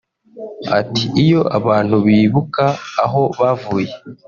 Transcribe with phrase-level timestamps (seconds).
[0.79, 2.65] Ati "Iyo abantu bibuka
[3.03, 3.93] aho bavuye